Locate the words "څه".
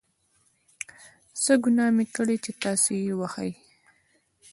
1.41-1.53